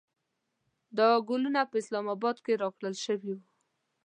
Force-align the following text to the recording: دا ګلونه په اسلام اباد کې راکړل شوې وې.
دا 0.97 1.07
ګلونه 1.27 1.61
په 1.69 1.75
اسلام 1.81 2.05
اباد 2.15 2.37
کې 2.45 2.53
راکړل 2.63 2.95
شوې 3.05 3.21
وې. 3.35 3.39